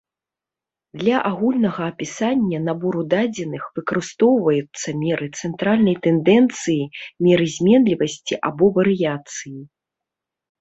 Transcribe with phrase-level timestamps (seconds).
[1.01, 6.83] Для агульнага апісання набору дадзеных выкарыстоўваюцца меры цэнтральнай тэндэнцыі,
[7.29, 9.57] меры зменлівасці або варыяцыі.